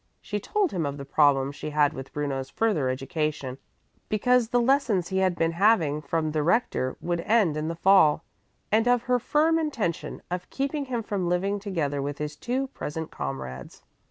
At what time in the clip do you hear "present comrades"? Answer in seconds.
12.69-13.83